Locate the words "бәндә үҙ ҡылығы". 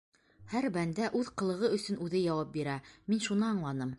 0.77-1.69